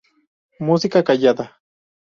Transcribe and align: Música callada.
Música 0.69 1.03
callada. 1.03 1.47